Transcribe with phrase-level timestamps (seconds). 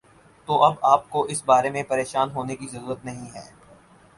[0.47, 3.45] تو اب آ پ کو اس بارے میں پریشان ہونے کی ضرورت نہیں ہے